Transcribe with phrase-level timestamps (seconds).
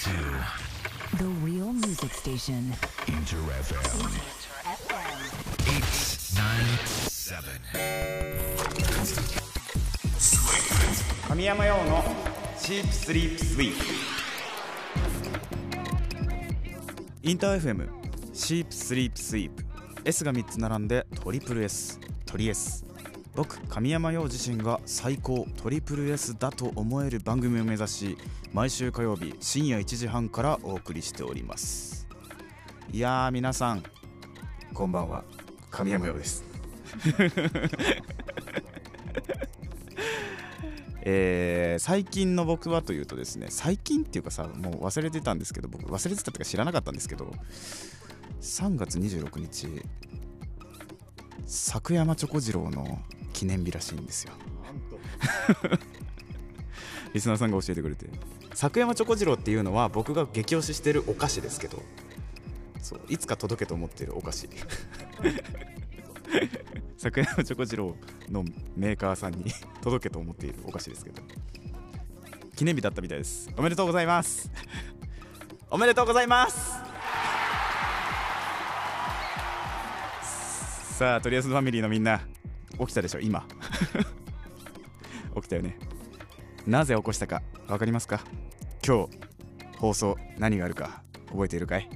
[0.00, 0.10] to
[1.18, 2.72] The real music station.
[3.06, 3.84] Inter FM
[5.66, 7.44] 897.
[11.28, 12.02] 神山用の
[12.58, 13.84] チープスリープスイープ
[17.22, 17.88] インター FM
[18.32, 19.62] シープスリープスイープ
[20.06, 22.86] S が3つ並んでトリプル S トリ S
[23.40, 28.18] 僕神山陽自身が最高トリプル S だと思える番組を目指し
[28.52, 32.06] 毎週火曜日深夜1時半からお送りしております。
[32.92, 33.82] いやー皆さん。
[34.74, 35.24] こんばんは。
[35.70, 36.44] 神山陽です。
[41.00, 47.32] えー最近の僕はというとですね最近っていうかさもう忘れてたんですけど僕忘れてたっていうか知らなかったんですけど
[48.42, 49.82] 3月26日
[51.46, 52.98] 作山チョコ次郎の
[53.40, 54.34] 記念日らしいんですよ。
[57.14, 58.04] リスナーさんが教えてくれて。
[58.52, 61.82] 作山チョコ次郎っていうのは僕が激推ししてるお菓子ですけど。
[62.82, 64.50] そういつか届けと思ってるお菓子。
[66.98, 67.96] 作山チョコ次郎
[68.28, 68.44] の
[68.76, 71.22] メーカーさんに 届けと思っているお菓子ですけど。
[72.54, 73.48] 記念日だったみたいです。
[73.56, 74.50] おめでとうございます。
[75.70, 76.72] おめでとうございます。
[80.98, 82.20] さあとりあえずファミリーのみんな
[82.80, 83.46] 起きたでしょ今。
[85.36, 85.78] 起きたよね。
[86.66, 88.20] なぜ起こしたか分かりますか？
[88.86, 89.18] 今日
[89.78, 91.88] 放送何があるか覚えているかい？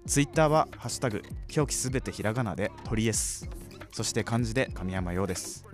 [0.05, 1.21] ツイッターは「ハッシュタグ
[1.55, 3.47] 表記すべてひらがなで鳥 S」
[3.93, 5.65] そして漢字で神山陽です。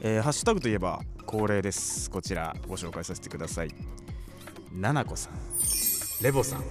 [0.00, 2.10] えーハッシュタグといえば恒例です。
[2.10, 3.68] こちらご紹介させてください。
[4.72, 5.32] ななこさん。
[6.22, 6.64] レボさん。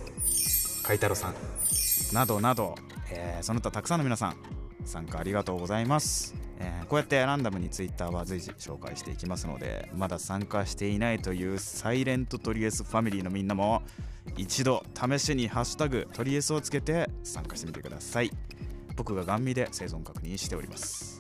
[0.84, 1.36] かいたろさん。
[2.14, 2.76] などなど、
[3.12, 4.36] えーその他たくさんの皆さん
[4.86, 13.82] 参加ありがとうございます、えーこうやってランダムにツイッターは随時紹介していきますのでまだ参加していないというサイレントトリエスファミリーのみんなも
[14.38, 18.32] 一度試しに「ハッシュタグトリエス」をつけて参加してみてください。
[18.96, 21.20] 僕がガン見で生存確認しております。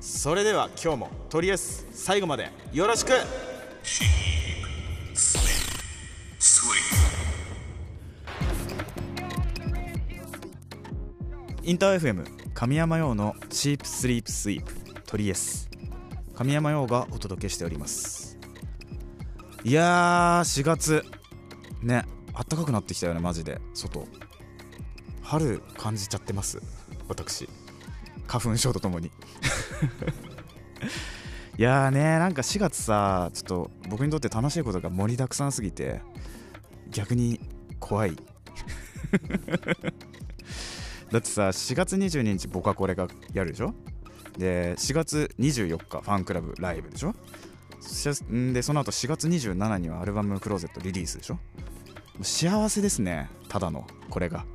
[0.00, 3.12] それでは今日もとりあえず最後までよろしく。
[11.64, 14.72] インター FM 神山用のチープスリープスイープ
[15.04, 15.68] トリエス
[16.36, 18.38] 神山用がお届けしております。
[19.64, 21.04] いやー4月。
[21.82, 23.60] ねあったかくなってきたよねマジで。
[23.74, 24.06] 外。
[25.22, 26.62] 春感じちゃってます？
[27.08, 27.48] 私。
[28.28, 29.10] 花粉症とともに。
[31.58, 36.00] いやーねなんか4月さちょっと僕にとって楽しいことが盛りだくさんすぎて
[36.90, 37.40] 逆に
[37.80, 38.16] 怖い。
[41.12, 43.74] だってさ4月22日僕はこれがやるでしょ？
[44.38, 47.14] で4月24日ファンクラブライブでしょ？
[48.52, 51.38] でその後4月27にはアルバム「クローゼット」リリースでしょ？
[52.22, 54.44] 幸せですねただのこれが。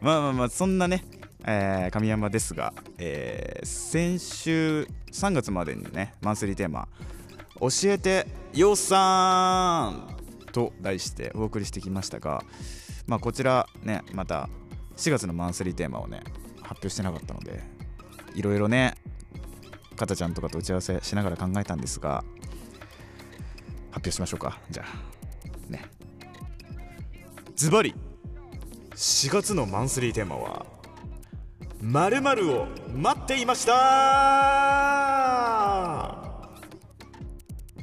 [0.00, 1.04] まあまあまあそんなね、
[1.44, 6.88] えー神山ですが、えー先週3月までにねマンスリーテーマ
[7.60, 10.16] 「教えてよさん」
[10.52, 12.44] と題してお送りしてきましたが
[13.08, 14.48] まあこちらねまた
[14.96, 16.22] 4月のマンスリーテーマをね
[16.62, 17.60] 発表してなかったので
[18.34, 18.94] いろいろね
[19.96, 22.22] かたちゃんとかと打ち合わせしながら考えたんですが
[23.90, 24.60] 発表しましょうか。
[24.70, 25.82] じゃあね。
[27.56, 27.94] ズバリ
[28.94, 30.66] 4月のマンスリーテーマは
[31.82, 32.18] 「まる
[32.52, 33.72] を待っていました!」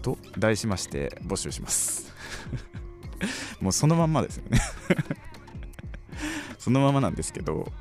[0.02, 2.14] と題しまして募集します。
[3.60, 4.60] もうそのまんまですよね。
[6.66, 7.72] そのままなんですけど、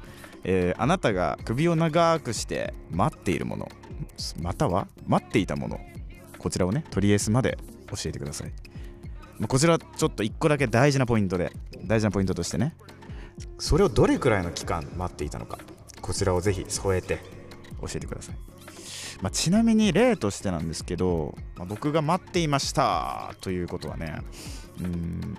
[0.44, 3.70] えーあなたが首を長くして待っているもの
[4.42, 5.80] または待っていたもの
[6.36, 7.56] こちらをねとりあえずまで
[7.88, 8.52] 教えてください。
[9.38, 11.50] まこちらちょっと1個だけ大事なポイントで
[11.86, 12.76] 大事なポイントとしてね
[13.58, 15.58] それをどれくらいの期間待っていたのか
[16.02, 17.20] こちらをぜひ添えて
[17.80, 18.36] 教えてください。
[19.22, 24.18] まあ、ちなみに例としてなんですけど、まあ、僕が待っていましたということはね
[24.78, 25.38] うん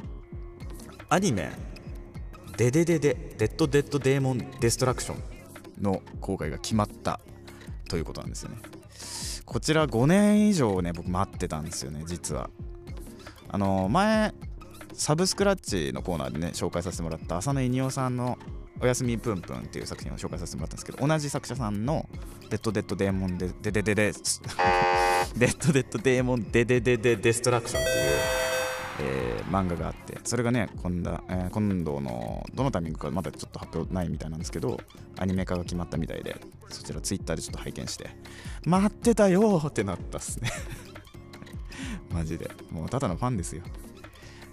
[1.10, 1.52] アニメ
[2.58, 5.24] 「デデデデデッド・デッド・デーモン・デストラクション」
[5.82, 7.20] の公開が決まった
[7.90, 8.58] ということなんですよね。
[9.46, 12.50] こちら5年以上ね僕待ってたんですよね実は。
[13.50, 14.34] あの前
[14.94, 18.38] サブスクラッチのコーナーでね紹介させてもらった浅野いにおさんの
[18.82, 22.08] 「おやすみプンプン」っていう作品を紹介させてもらったんですけど同じ作者さんの
[22.50, 24.14] 「デッド・デッド・デーモン・デデデデデ」
[25.38, 28.35] デッド・デッド・デーモン・デデデデ・デストラクションっていう、
[29.00, 34.80] えー漫画があってそれがね今度,、えー今度のどのタイミングかまだちょっと発表ないみたいなんですけど
[35.18, 36.36] アニメ化が決まったみたいで
[36.70, 38.10] そちらツイッターでちょっと拝見して
[38.66, 40.50] 待ってたよってなったっすね。
[42.12, 42.50] マジで。
[42.72, 43.62] もうただのファンですよ。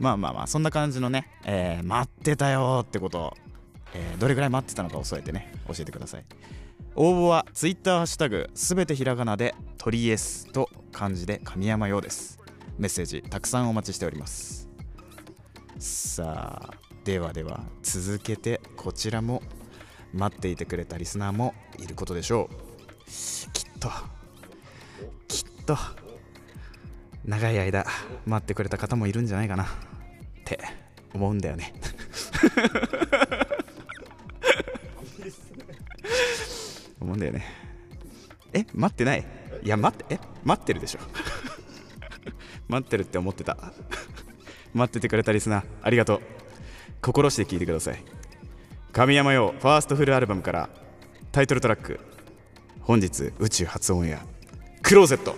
[0.01, 3.37] まあまあまあそんな感じのね、えー待ってたよってことを、
[3.95, 6.25] えーどれぐらい待ってたのかを添えてね教えてください。
[6.95, 12.42] 応募は Twitter ハッシュタグすべてひらがなで鳥エスと漢字で神山用です。
[12.79, 14.69] メッセージたくさんお待ちしております。
[15.79, 16.75] さあ
[17.05, 19.43] ではでは続けてこちらも
[20.13, 22.55] 待っていてくれたリスナーもいることでしょう。
[23.53, 23.91] きっと
[25.29, 25.77] きっと
[27.25, 27.87] 長い間
[28.27, 29.67] 待ってくれた方もいるんじゃないかなっ
[30.45, 30.59] て
[31.15, 31.75] 思うんだよね。
[37.01, 37.45] 思うんだよね。
[38.53, 39.27] え待ってない？
[39.63, 41.01] いや待ってえ待ってるでしょ
[42.73, 43.59] 待ってるって思ってた。
[44.73, 46.21] 待っててくれたリスナーありがとう。
[47.03, 48.03] 心して聞いてください。
[48.93, 50.71] 神山用ファーストフルアルバムから
[51.33, 52.01] タイトルトラック
[52.81, 54.23] 本日宇宙初オンエア
[54.83, 55.35] クローゼット。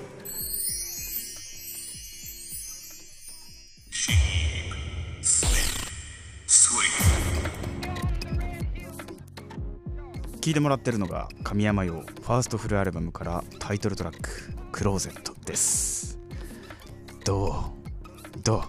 [10.40, 14.28] 聞いてもらってるのが神山用ファーストフルアルバムからタイトルトラック
[14.70, 15.94] 「クローゼット」です。
[17.25, 17.73] ど
[18.37, 18.43] う？
[18.43, 18.62] どう？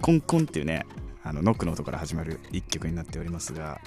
[0.00, 0.86] コンコンっていうね
[1.22, 3.80] あのノックの音から始まる一曲になっておりますが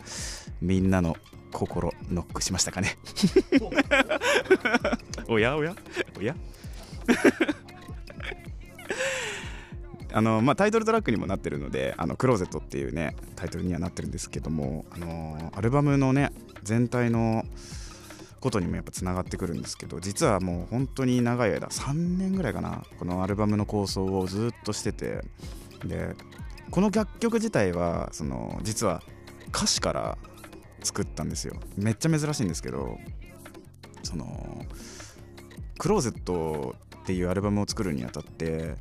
[0.62, 1.18] みんなの
[1.51, 2.98] 心ノックしましたかね？
[5.28, 5.75] おやおや
[6.18, 6.36] おや？
[10.16, 16.31] あのまあ、タイトルトラックにもなってるので「あのクローゼット」っていうねタイトルにはなってるんですけども、あのアルバムのね
[16.62, 17.46] 全体の
[18.44, 25.22] ことにもやっぱつながってくるんですけど実はもう本当に長い間3年ぐらいかなこのアルバムの構想をずっとしてて
[25.86, 26.13] で
[26.69, 29.01] この楽曲自体はその実は
[29.56, 30.18] 歌詞から
[30.84, 31.56] 作ったんですよ。
[31.78, 32.98] めっちゃ珍しいんですけど
[34.04, 34.66] その
[35.80, 38.75] 「クローゼット」っていうアルバムを作るにあたって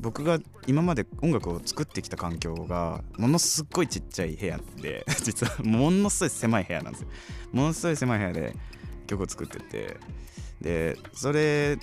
[0.00, 7.08] 僕が今まで音楽を作ってきた環境がものすっごいちっちゃい部屋で実はものすごい狭い部屋なんですよ。
[7.52, 8.56] ものすごい狭い部屋で
[9.06, 9.96] 曲を作ってて。
[10.60, 11.78] でそれ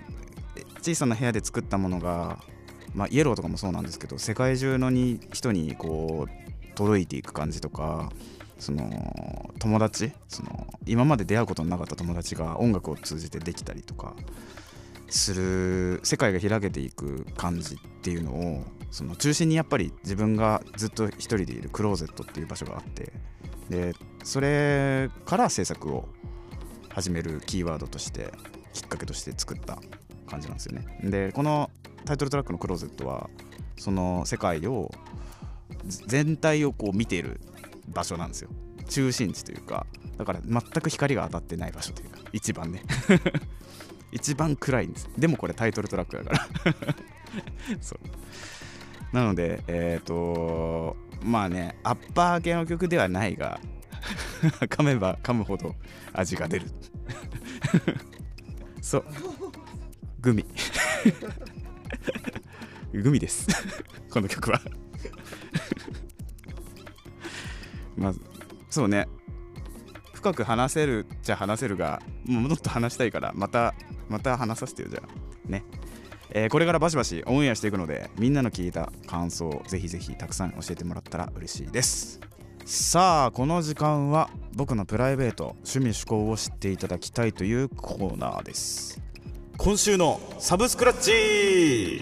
[0.81, 2.39] 小さな部屋で作ったものが、
[2.93, 8.11] まあ、イエローとかもそうなんですけど世界中のに人にこう届いていく感じとか
[8.59, 14.15] その友達その今まで出会うことのなかった友達が音楽を通じてできたりとか
[15.09, 23.13] する世界が開けていく感じっていうのをその中心にやっぱり自分がずっと一人でいるクローゼットっていう場所があって
[23.69, 23.93] で
[24.23, 26.09] それから制作を
[26.93, 28.31] 始めるキーワードとして
[28.71, 29.79] きっかけとして作った
[30.27, 30.99] 感じなんですよね。
[31.03, 31.71] でこの
[32.05, 33.29] タイトルトラックの「クローゼット」は
[33.77, 34.91] その世界を
[36.05, 37.41] 全体をこう見ている
[37.87, 38.49] 場所なんですよ。
[38.89, 42.83] 中心地というかだから全く光が当たってない場所というか一番ね。
[44.11, 45.09] 一番暗いんです。
[45.17, 46.47] でもこれタイトルトラックだから。
[47.81, 49.15] そう。
[49.15, 53.59] なのでえっ、とまあねアッパー系の曲ではないが
[54.67, 55.75] 噛めば噛むほど
[56.13, 56.67] 味が出る。
[58.81, 59.05] そう。
[60.19, 60.45] グミ。
[62.93, 63.47] グミです。
[64.09, 64.61] この曲は。
[67.95, 68.13] まあ
[68.69, 69.07] そうね。
[70.13, 73.73] 深く話せるっちゃ話せるがもうもっと話したいからまた
[74.09, 75.49] また話させてよじゃあ。
[75.49, 75.63] ね。
[76.31, 82.19] えーこれからバシバシオンエアしていくのでみんなの聞いた感想をぜひぜひたくさん教えてもらったら嬉しいです。
[82.65, 89.01] さあこの時間は僕のプライベート趣味趣向を知っていただきたいというコーナーです。
[89.57, 91.99] 今週のサブスクラッチ。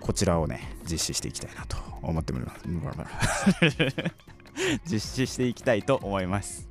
[0.00, 2.60] こちらをね実施していきたいなと思っております。
[4.84, 6.68] 実施していきたいと思います。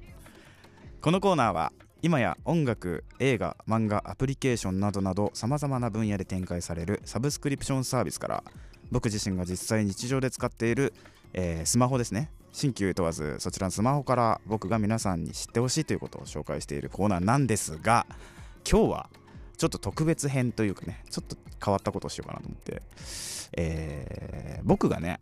[1.02, 8.44] このコーナーは今や音楽映画漫画アプリケーションなどなどさまざまな分野で展開されるサブスクリプションサービスから
[8.92, 10.94] 僕自身が実際日常で使っている、
[11.34, 12.32] えースマホですね。
[12.54, 18.08] 新旧問わずそちらのスマホから僕が皆さんに知ってほしいということを紹介しているコーナーなんですが
[18.70, 19.10] 今日は
[19.58, 22.82] ちょっと特別編というかねちょっと変わったことをしようかなと思って、
[23.56, 25.20] えー僕がね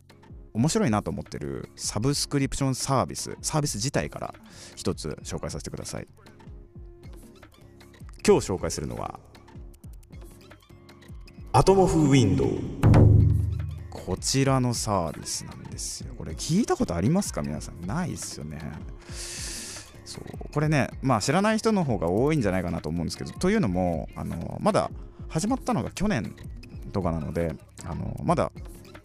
[0.54, 4.34] 面白いなと思ってるサブスクリプションサービスサービス自体から
[4.74, 6.06] 一つ紹介させてください。
[8.26, 9.20] 今日紹介するのは
[11.52, 12.95] アトモフウィンドウ。
[14.04, 16.14] こちらのサービスなんですよ。
[16.16, 17.42] これ聞いたことありますか？
[17.42, 17.86] 皆さん。
[17.86, 18.60] ないですよね。
[20.04, 20.24] そう。
[20.52, 23.32] これねまあ知らない人の方が多いんじゃないかなと思うんですけど。
[23.32, 24.90] というのもあのまだ
[25.28, 26.36] 始まったのが去年
[26.92, 28.52] とかなのであのまだ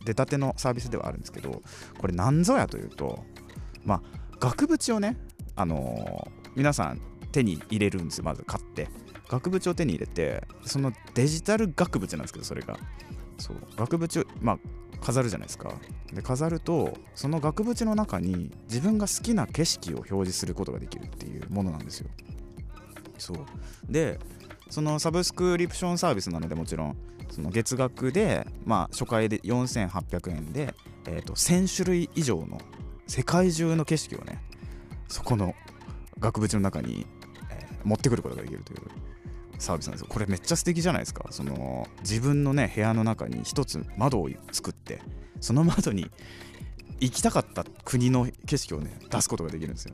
[0.05, 1.61] 出たてのサービスではあるんですけど
[1.97, 3.23] これ何ぞやというと
[3.83, 4.01] まあ
[4.39, 5.17] 額縁をね
[5.55, 8.25] あの皆さん手に入れるんですよ。
[8.25, 8.87] まず買って。
[9.27, 12.77] 額縁を手に入れてそのデジタル額縁なんですけどそれが。
[13.37, 13.57] そう。
[13.77, 14.59] 額縁をまあ
[15.01, 15.73] 飾るじゃないですか。
[16.13, 22.09] で飾るとその額縁の中に自分が好きな景色を表示することができるっていうものなんですよ。
[23.17, 23.37] そう。
[23.89, 24.19] で
[24.69, 26.97] そのサブスクリプションサービスなのでもちろん
[27.29, 30.73] その月額でまあ初回で4800円で、
[31.07, 32.59] えー、と1000種類以上の
[33.07, 34.41] 世界中の景色をね
[35.07, 35.55] そこの
[36.19, 37.05] 額縁の中に、
[37.49, 38.79] えー持ってくることができるという。
[39.61, 40.07] サービスなんですよ。
[40.09, 41.25] これめっちゃ素敵じゃないですか。
[41.29, 45.01] その自分のね部屋の中に一つ窓を作って
[45.39, 46.09] その窓に
[46.99, 49.93] 行きたかった国の景色をね出すことができるんですよ。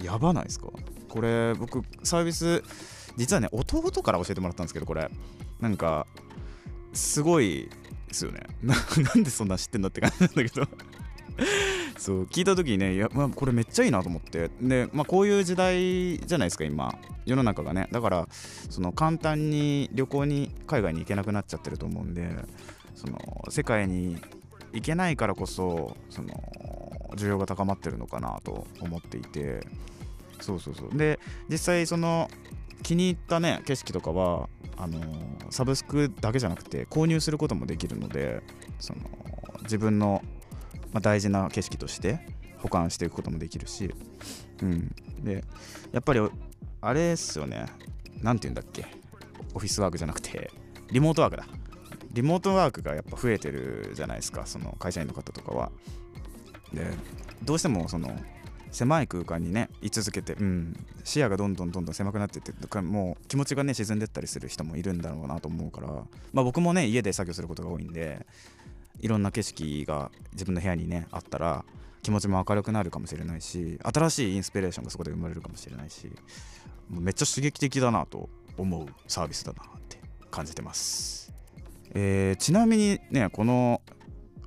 [0.00, 0.68] やばないですか。
[1.08, 2.62] これ僕サービス
[3.16, 5.08] 実はね弟から教えてもらったんですけどこれ。
[5.60, 6.06] なんか
[6.92, 7.68] すごい
[8.08, 8.40] ですよね。
[8.62, 8.74] な
[9.14, 10.68] なんでそんな知ってんだって感じなんだけど。
[11.98, 14.50] そう聞いた時にねいや、まあ、これめっちゃいいなと思って。
[14.60, 16.94] で、まあ、こういう時代じゃないですか今。
[17.26, 17.88] 世の中がね。
[17.92, 18.28] だから
[18.70, 22.30] その簡単に旅行に海外に行けなくなっちゃってると思うんで
[22.94, 23.18] その
[23.50, 24.16] 世界に
[24.72, 26.28] 行けないからこそその
[27.16, 29.66] 需要が高まってるのかなと思っていて。
[30.40, 30.96] そうそうそう。
[30.96, 32.30] で実際その
[32.84, 35.00] 気に入ったね景色とかはあの
[35.50, 38.42] サブスクだけじゃなくて購入することもできるので
[38.78, 39.00] その
[39.62, 40.22] 自分の、
[40.92, 42.20] まあ、大事な景色として
[42.58, 43.94] 保管していくこともできるし、
[44.62, 45.44] うん、で
[45.92, 46.20] やっぱり
[46.80, 47.66] あれっすよね。
[48.22, 48.86] 何て言うんだっけ。
[49.54, 50.50] オフィスワークじゃなくて
[50.90, 51.46] リモートワークだ。
[52.12, 54.46] リモートワークがやっぱ増えてるじゃないですか。
[54.46, 55.70] その会社員の方とかは。
[56.72, 56.86] で
[57.42, 58.14] どうしてもその
[58.70, 65.88] 狭い空間にね居続けて、うん、視野がどんどんどんどん狭くなっていってもう気持ちがね沈んでったりする人もいるんだろうなと思うから、
[66.32, 68.26] まあ、僕もね家で作業することが多いんで
[69.00, 71.64] いろんな景色が自分の部屋にねあったら
[72.02, 76.10] 気持ちも明るくなるかもしれないし新しいインスピレーションがそこで生まれるかもしれないし
[76.88, 80.00] めっちゃ刺激的だなと思うサービスだなって
[80.30, 81.32] 感じてます、
[81.94, 83.82] えーちなみにねこの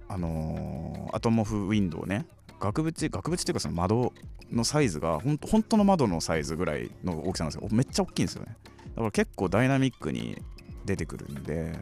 [0.07, 2.25] あのーアトモフウィンドウね
[2.59, 4.13] 額縁額縁っていうかその窓
[4.51, 7.67] のサイズがほん本当の窓のサイズぐらいの大きさなんですよ。
[7.71, 8.55] めっちゃ大きいんですよね。
[8.89, 10.37] だから結構ダイナミックに
[10.85, 11.79] 出てくるんで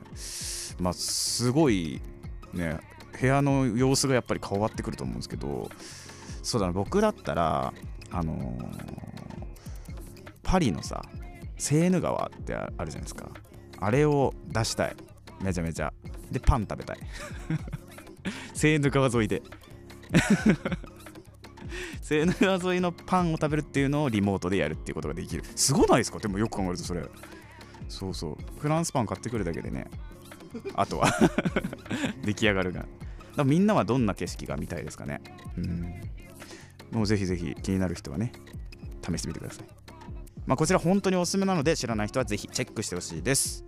[0.80, 2.02] まあすごい
[2.54, 2.80] ね
[3.20, 5.70] 部屋の様子がやっぱり変わってくると思うんですけど
[6.44, 7.74] そうだな僕だったら
[8.12, 9.10] あのー
[10.42, 11.04] パリのさ
[11.60, 13.30] セーヌ川ってあるじゃないですか。
[13.80, 14.96] あれを出したい。
[15.44, 15.94] めちゃめちゃ。
[16.32, 16.98] でパン食べたい。
[18.56, 19.44] セーヌ川沿いで。
[22.02, 25.44] セーヌ川沿いのパンを食べるっていうのをリモートでやるっていうことができる。
[25.56, 26.18] すごないですか？
[26.18, 27.06] でもよく考えるとそれ。
[27.88, 28.38] そうそう。
[28.60, 29.86] フランスパン買ってくるだけでね。
[30.76, 31.12] あとは。
[32.24, 32.86] 出来上がるが。
[33.36, 35.22] だみんなはどんな景色が見たいですかね。
[35.58, 35.94] うん。
[36.92, 38.32] もうぜひぜひ気になる人はね
[39.04, 39.66] 試してみてください。
[40.46, 43.64] まあこちら本当におすすめなので知らない人はぜひチェックしてほしいです。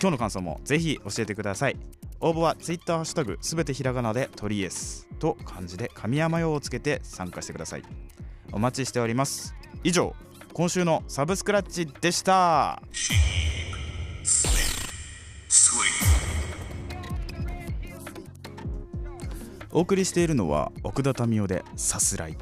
[0.00, 1.76] 今日の感想もぜひ教えてください。
[2.20, 7.82] 応募は Twitter ハッシュタグすべてひらがなでトリエスと漢字で神山用をつけて参加してください。
[8.52, 9.54] お待ちしております。
[9.84, 10.14] 以上
[10.52, 12.82] 今週のサブスクラッチでした。
[19.78, 22.36] お送りしているのは奥田民生でさすらい。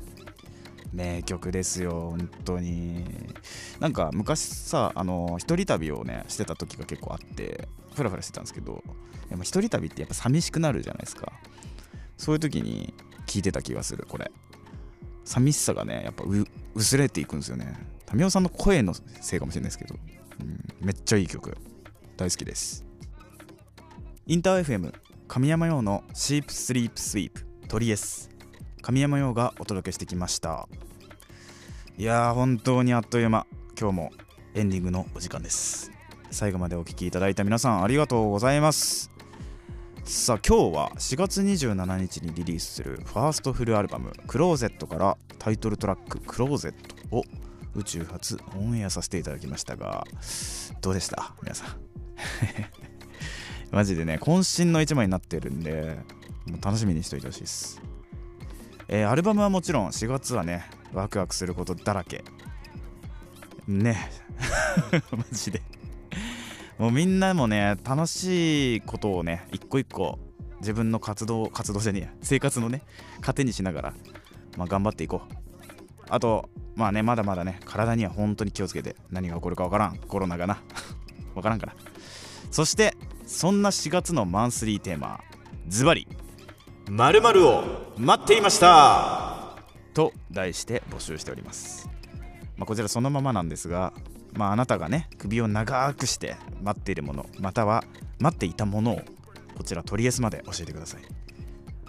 [0.95, 3.05] 名曲ですよ本当に。
[3.79, 8.83] なんか昔さあの一人旅をねしてた時が結構あってフラフラしてたんですけど
[9.29, 11.31] やっぱ一人旅ってやっぱ寂しくなるじゃないですか。
[12.17, 12.95] そういう時に
[13.27, 14.33] 聞いてた気がするこれ。
[15.27, 16.25] 寂しさがねやっぱ
[16.75, 17.75] 薄れていくんですよね。
[18.15, 19.95] 民生さんの声のせいかもしれないですけど、
[20.41, 21.55] うん、めっちゃいい曲。
[22.17, 22.87] 大好きです。
[24.27, 24.95] インター FM
[25.37, 28.31] 神山用のシープスリープスイープトリエス。
[28.81, 30.67] 神山用がお届けしてきました。
[31.99, 33.47] いやー本当にあっという間。
[33.79, 34.13] 今日も
[34.55, 35.93] エンディングのお時間です。
[36.31, 39.11] 最後までお聴きいただいた皆さんありがとうございます。
[40.05, 47.25] さあ今日は4月27日にリリースするファーストフルアルバム「クローゼット」からタイトルトラック「クローゼット」を
[47.75, 50.07] 宇宙初オンエアさせていただきましたが
[50.81, 51.35] どうでした？
[51.43, 51.77] 皆さん。
[53.71, 55.99] マジでね渾身の一枚になってるんで
[56.47, 57.83] もう楽しみにしといてほしいです。
[58.89, 62.25] えーアルバムはもちろん4月はねワクワクすることだらけ。
[63.67, 64.11] ね。
[65.11, 65.63] マジで。
[66.79, 70.19] もうみんなもね楽しいことをね一個一個
[70.61, 72.83] 自分の活動活動じゃねえ生活のね
[73.23, 73.95] 糧にしながら、
[74.57, 75.35] まあ、頑張っていこう。
[76.09, 79.97] あとまあねまだまだね体には本当に気をつけて何が起こるかわからん。
[79.97, 80.63] コロナがな。
[81.35, 81.75] わからんから。
[82.51, 82.97] そして
[83.27, 85.21] そんな4月のマンスリーテーマ
[85.67, 86.07] ズバリ
[86.89, 87.65] 〇〇を
[87.99, 89.57] 待っていました。
[89.95, 91.91] と題して募集しております、
[92.57, 93.93] まあ、こちらそのままなんですが、
[94.35, 97.83] まあ、あなたがね首を長くして待っているものまたは
[98.21, 99.01] 待っていたものを
[99.57, 101.01] こちらトリエスまで教えてください。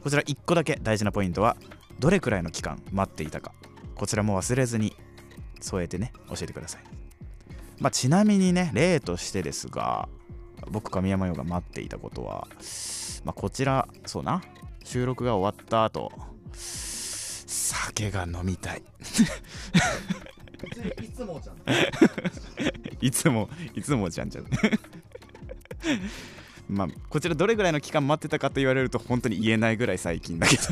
[0.01, 1.55] こちら1個だけ大事なポイントは
[1.99, 3.53] どれくらいの期間待っていたか
[3.93, 4.95] こちらも忘れずに
[5.59, 6.81] 添えてね教えてください。
[7.79, 10.09] まあちなみにね例としてですが
[10.71, 12.47] 僕神山陽が待っていたことは
[13.23, 14.41] まあこちらそうな。
[14.83, 16.11] 収録が終わった後
[16.53, 18.83] 酒が飲みたい。
[21.03, 21.57] いつもじゃん。
[23.05, 24.45] いつもいつもじゃんじゃん。
[26.69, 30.63] まあこちらどれぐらいの期間待ってたかと言われると本当に言えないぐらい最近だけど。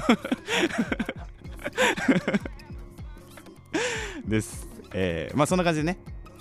[4.25, 4.67] です。
[4.93, 5.97] えーまあそんな感じでね。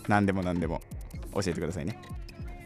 [0.08, 0.80] 何でも何でも
[1.34, 1.98] 教えてくださいね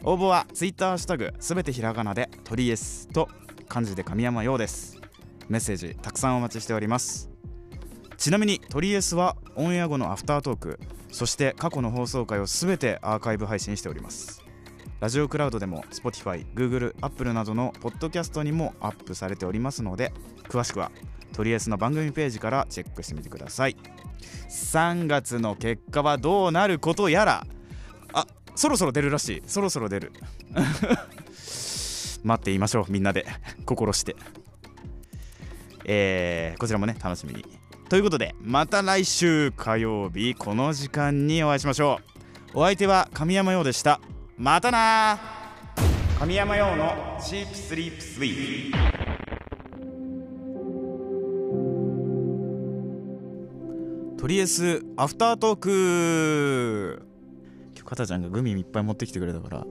[0.04, 3.28] 応募は Twitter ハッシュタグすべてひらがなで「トリエス」と
[3.68, 4.96] 漢字で神山陽です。
[5.48, 7.30] メッセージたくさんお待ちしております。
[8.16, 14.44] ちなみにトリエスはオンエア後のアフタートークそして過去の放送回をすべてアーカイブ配信しております。
[15.00, 20.12] ラジオクラウドでも Spotify、Google、Apple などのポッドキャストにもアップされておりますので
[20.48, 20.90] 詳しくは
[21.32, 23.76] トリエスの番組ページからチェックしてみてください。
[24.48, 27.46] 3月の結果はどうなることやら
[28.58, 29.42] そろそろ出るらしい。
[29.46, 30.12] そろそろ出る。
[32.24, 33.24] 待っていましょうみんなで。
[33.64, 34.16] 心して。
[35.84, 37.44] えーこちらもね楽しみに。
[37.88, 40.34] ということでまた来週火曜日。
[40.34, 42.00] この時間にお会いしましょ
[42.52, 42.58] う。
[42.58, 44.00] お相手は神山陽でした。
[44.36, 45.20] またな
[46.18, 48.72] 神山陽のチープスリープスイー
[54.18, 55.58] とりあえずアフタートー
[56.98, 57.07] ク
[57.88, 59.66] かたちゃんがグミいっぱい持ってきてくれたから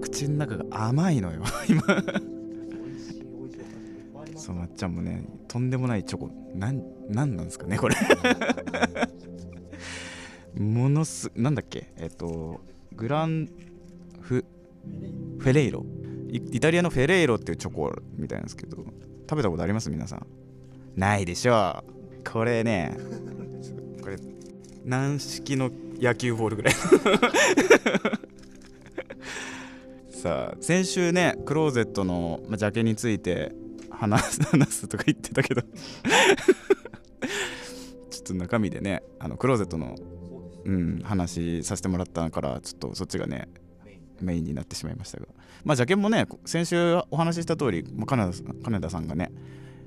[0.00, 1.42] 口の中が甘いのよ。
[1.68, 1.82] 今。
[4.36, 6.30] そうまっちゃんもねとんでもないチョコ。
[6.54, 7.96] なんなんなんですかねこれ。
[10.54, 11.92] ものすなんだっけ？
[11.96, 12.60] えっと
[12.94, 13.48] グラン
[14.20, 14.44] フ
[15.38, 15.84] フェレイロ。
[16.30, 18.76] イイタリアのフェレイロっていうチョコみたいなんですけど
[19.28, 19.90] 食べたことあります？
[19.90, 20.26] 皆さん。
[20.96, 22.30] ないでしょう。
[22.30, 22.96] これね
[24.02, 24.16] これ
[24.84, 25.70] 軟式の
[26.02, 26.74] 野球ボールぐらい。
[30.10, 33.54] さあ先週ねクローゼットのまあジャケについて
[33.90, 35.62] 話す 話すとか言ってたけど。
[38.10, 39.96] ちょっと中身でねあのクローゼットの、
[40.64, 43.48] うん、話させてもらったからちょっとそっちがね
[44.20, 45.26] メインになってしまいましたが。
[45.64, 49.32] まあジャケもね先週お話しした通り、まあ、金田さん金田さんがね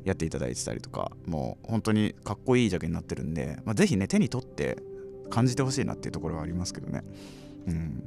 [0.06, 4.78] やっていただいてたりとかもう本当にかっこいいジャケになってるんで、まあ、ぜひね手に取って
[5.30, 7.04] 感じてほしいなっていうところはありますけどね。
[7.68, 8.04] うん。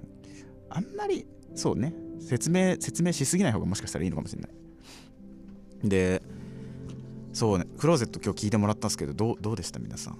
[0.70, 1.94] あんまりそうね。
[2.20, 4.50] 説明説明しすぎない方がもしかしたらいいのかもしれない。
[5.84, 6.22] で
[7.32, 7.66] そうね。
[7.78, 9.78] クローゼット今日聞いてもらったんですけどどうどうでした？
[9.78, 10.18] 皆さん。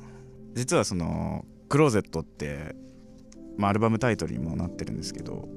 [0.55, 2.75] 実はそのクローゼットって、
[3.57, 5.49] まあ、アルバムタイトルにもなってるんですけど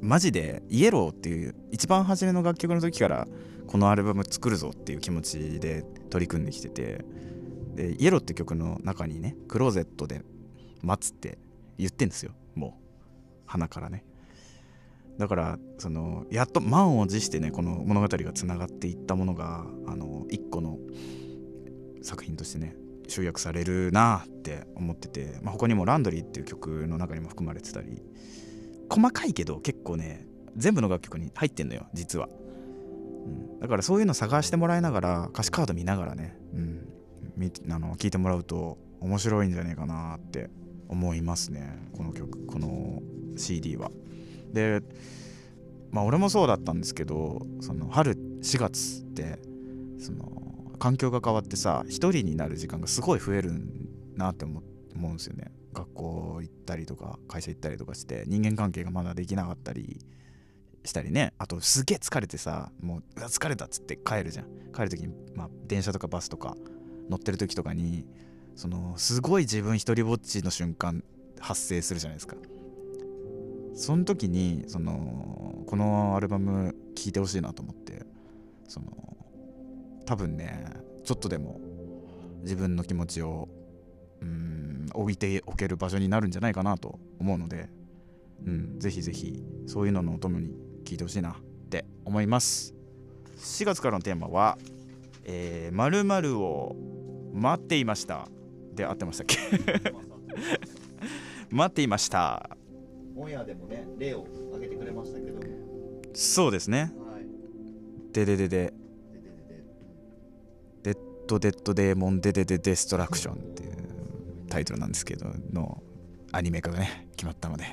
[0.00, 3.26] マジでイエローっていう一番初めの楽曲の時から
[3.66, 7.04] このアルバム作るぞっていう気持ちで取り組んできてて
[7.74, 10.22] でイエローって曲の中にねクローゼットで
[10.82, 11.38] 待つって
[11.78, 12.32] 言ってんですよ。
[12.54, 14.04] もう鼻からね。
[15.18, 20.78] だからそのやっと満を持してねこの物語がつながっていったものがあの一個の
[22.00, 22.74] 作品としてね
[23.06, 28.02] 集約されるなって思ってて、まあ、他にも「ランドリー」っていう曲の中にも含まれてたり
[28.88, 32.28] 細かいけど結構ね全部の楽曲に入ってんのよ実は、
[33.26, 40.48] うん、だからそういうの探してもらいながら歌詞カード見ながらね、うん、あの聞いてもらうと面白いんじゃねえかなって
[40.90, 43.00] 思いますねこの曲この
[43.36, 43.90] CD は。
[44.52, 44.82] で
[45.92, 49.38] まあ俺もそうだったんですけどその春4月って
[49.98, 50.30] その
[50.78, 53.52] 環境が変わってさ一人になる時間がすごい増える
[54.16, 54.60] なって思
[54.94, 55.52] うんですよね。
[55.72, 60.04] 学校行ったりとか会社行ったりとかして人間関係がまだできなかったり
[60.84, 61.32] したりね。
[61.38, 64.46] あとすげえ疲れてさもうう疲れたっつって帰るじゃん。
[64.74, 66.56] 帰る時に、まあ、電車とかバスとか
[67.08, 68.06] 乗ってる時とかに
[68.60, 71.02] そのすごい自分一人ぼっちの瞬間
[71.38, 72.36] 発生するじゃないですか。
[73.74, 78.02] その時にそのこのアルバム聴いてほしいなと思って
[78.68, 78.86] その
[80.04, 81.58] 多分ねちょっとでも
[82.42, 83.48] 自分の気持ちを
[84.20, 87.70] うん置いておける場所になるんじゃないかなと思うので、
[88.44, 90.50] うん、ぜひぜひそういうののお供に
[90.84, 91.34] 聞いてほしいなっ
[91.70, 92.74] て思います。
[93.38, 94.58] 4月からのテーマは
[95.24, 96.76] 「えー、〇〇を
[97.32, 98.28] 待っていました」
[98.74, 99.38] で合ってましたっけ？
[101.50, 102.56] 待っていました。
[103.16, 105.40] オンエアでもね例を挙げてくれましたけど
[106.14, 108.72] そうですね、はい、でででで。
[110.82, 113.70] デッド・デッド・デーモン・デデデ・デストラクションっていう
[114.48, 115.82] タイトルなんですけどの
[116.32, 117.64] アニメ化がね決まったので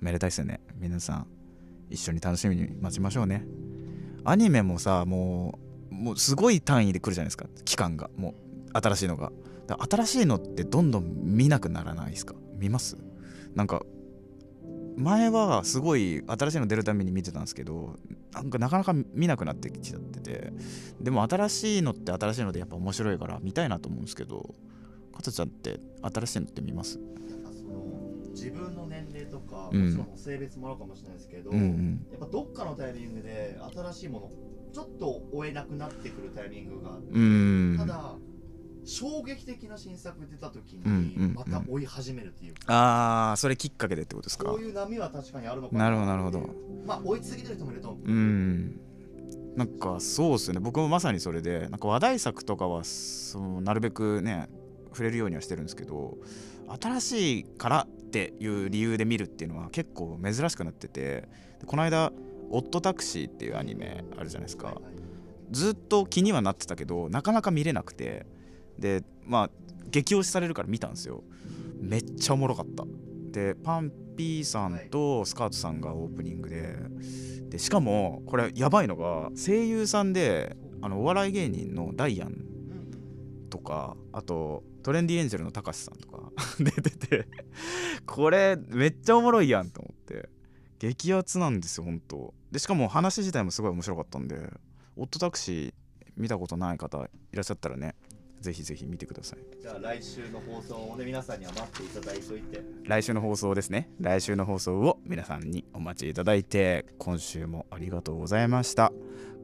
[0.00, 1.26] めでたいですよね皆さん
[1.90, 3.44] 一緒に楽しみに待ちましょうね
[4.24, 5.58] アニメもさも
[5.90, 8.34] うもうすごい単位で来るじゃないですか期間がもう
[8.80, 9.32] 新しいのが
[9.66, 12.34] 新しいのってどんどん見なくならないですか？
[12.58, 12.96] 見ます？
[13.54, 13.82] なんか
[14.96, 17.96] 前はすごい新しいの出るために見てたんですけど
[18.32, 20.52] なんかなかなか見なくなってきちゃってて
[21.00, 24.54] でも新しいのって新しいのでやっぱ面白いから見たいなと思うんですけど
[25.14, 27.00] かたちゃんって新しいのって見ます？
[28.34, 29.84] 自分の年齢とか、うん。
[29.86, 32.06] もちろん性別もあるかもしれないですけど、うんうん。
[32.10, 34.30] やっぱどっかのタイミングで新しいもの
[34.72, 37.78] ちょっと追えなくなってくるタイミングがうーん。
[37.78, 38.16] ただ
[38.84, 41.28] 衝撃的な新作出た時うんうんうん。
[41.28, 44.46] にまた追い始めるっていうか、ああそれきっかけでってことですか？
[44.46, 45.90] そういう波は確かにあるのかな。
[45.90, 46.54] るなほどなるほど。
[46.86, 48.02] まあ追い続けてる人もいると思う。
[48.02, 48.80] うーん。
[49.56, 50.60] なんかそうっすよね。
[50.60, 54.48] 僕もまさにそれでなんか話題作とかはそのなるべくね
[54.88, 56.18] 触れるようにはしてるんですけど
[56.80, 61.28] 新しいからっていう理由で見るっていうのは結構珍しくなってて
[61.60, 62.12] でこの間
[62.50, 64.80] 「オットタクシー」っていうアニメあるじゃないですか、
[65.50, 68.26] ずっと気にはなってたけどなかなか見れなくて
[68.78, 69.50] でまあ
[69.90, 71.22] 激推しされるから見たんですよ。
[71.80, 72.84] めっちゃおもろかった。
[73.30, 76.76] でパンピーさんとスカートさんがオープニングで
[77.50, 87.28] でしかもこれやばいのが声優さんであのお笑い芸人のダイアンうんとかあとトレンディエンジェルのたかしさんとか 出てて
[88.06, 90.28] これめっちゃおもろいやんと思って。
[90.78, 92.34] 激アツなんですよ本当。
[92.50, 94.36] でしかも話自体もすごい面白かったんで
[94.96, 95.74] オットタクシー
[96.16, 97.00] 見たことない方い
[97.32, 97.94] らっしゃったらね
[98.44, 99.38] ぜひぜひ見てください。
[99.60, 102.62] じゃあ来週の放送をね皆さんには待っていただいておいて。
[102.84, 103.90] 来週の放送ですね。
[104.00, 108.92] 来週の放送を皆さんにお待ちいただいて今週もありがとうございました。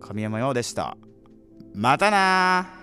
[0.00, 0.98] 神山陽でした。
[1.74, 2.79] またなー